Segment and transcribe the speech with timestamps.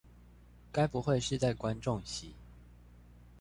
[0.71, 2.33] 該不會是在觀眾席